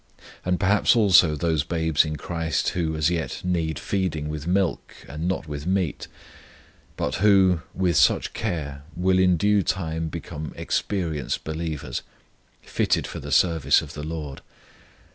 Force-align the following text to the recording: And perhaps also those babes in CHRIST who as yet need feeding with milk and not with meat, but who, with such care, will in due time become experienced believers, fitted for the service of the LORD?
And 0.43 0.59
perhaps 0.59 0.95
also 0.95 1.35
those 1.35 1.63
babes 1.63 2.05
in 2.05 2.15
CHRIST 2.15 2.69
who 2.69 2.95
as 2.95 3.11
yet 3.11 3.39
need 3.45 3.77
feeding 3.77 4.29
with 4.29 4.47
milk 4.47 4.95
and 5.07 5.27
not 5.27 5.47
with 5.47 5.67
meat, 5.67 6.07
but 6.97 7.13
who, 7.17 7.61
with 7.75 7.97
such 7.97 8.33
care, 8.33 8.81
will 8.95 9.19
in 9.19 9.37
due 9.37 9.61
time 9.61 10.07
become 10.07 10.53
experienced 10.55 11.43
believers, 11.43 12.01
fitted 12.63 13.05
for 13.05 13.19
the 13.19 13.31
service 13.31 13.83
of 13.83 13.93
the 13.93 14.01
LORD? 14.01 14.41